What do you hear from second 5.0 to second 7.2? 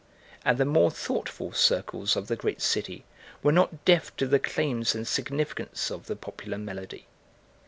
significance of the popular melody.